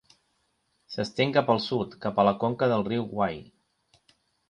S'estén 0.93 1.35
cap 1.35 1.53
al 1.55 1.63
sud, 1.67 1.93
cap 2.07 2.19
a 2.19 2.27
la 2.31 2.35
conca 2.47 2.73
del 2.75 2.89
riu 2.91 3.09
Wye. 3.21 3.41